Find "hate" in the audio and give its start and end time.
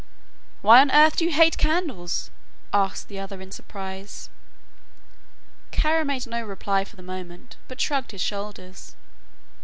1.31-1.59